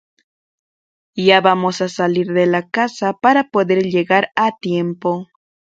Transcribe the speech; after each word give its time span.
Ya 1.15 1.41
vamos 1.41 1.79
a 1.81 1.87
salir 1.87 2.25
de 2.33 2.47
la 2.47 2.67
casa 2.71 3.13
para 3.13 3.51
poder 3.51 3.83
llegar 3.83 4.31
a 4.35 4.57
tiempo 4.59 5.27